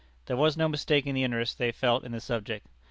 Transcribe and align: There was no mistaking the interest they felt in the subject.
There 0.25 0.35
was 0.35 0.57
no 0.57 0.67
mistaking 0.67 1.13
the 1.13 1.23
interest 1.23 1.59
they 1.59 1.71
felt 1.71 2.03
in 2.03 2.11
the 2.11 2.19
subject. 2.19 2.65